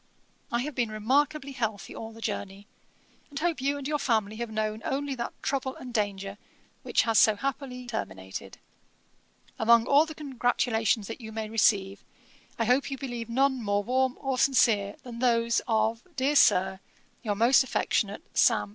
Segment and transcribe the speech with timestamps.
[0.51, 2.65] 'I have been remarkably healthy all the journey,
[3.29, 6.39] and hope you and your family have known only that trouble and danger
[6.81, 8.57] which has so happily terminated.
[9.59, 12.03] Among all the congratulations that you may receive,
[12.57, 16.79] I hope you believe none more warm or sincere, than those of, dear Sir,
[17.21, 18.69] 'Your most affectionate, 'SAM.